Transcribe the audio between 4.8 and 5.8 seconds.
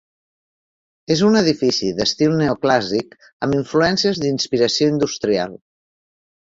industrial.